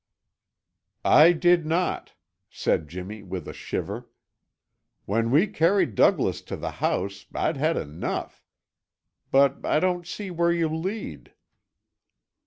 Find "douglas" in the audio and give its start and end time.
5.93-6.41